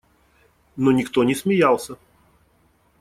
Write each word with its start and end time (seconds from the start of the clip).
Но 0.77 0.91
никто 0.91 1.23
не 1.23 1.35
смеялся. 1.35 1.95